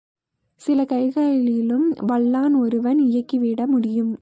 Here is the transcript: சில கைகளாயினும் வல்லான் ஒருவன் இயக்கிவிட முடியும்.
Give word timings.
சில 0.61 0.83
கைகளாயினும் 0.83 1.85
வல்லான் 2.07 2.55
ஒருவன் 2.57 2.99
இயக்கிவிட 2.99 3.67
முடியும். 3.67 4.09